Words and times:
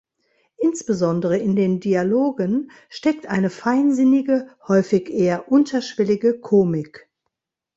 Insbesondere 0.57 1.37
in 1.37 1.55
den 1.55 1.79
Dialogen 1.79 2.71
steckt 2.89 3.27
eine 3.27 3.51
feinsinnige, 3.51 4.47
häufig 4.67 5.11
eher 5.11 5.51
unterschwellige 5.51 6.39
Komik. 6.39 7.07